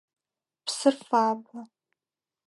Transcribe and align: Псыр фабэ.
Псыр 0.65 0.95
фабэ. 1.07 1.59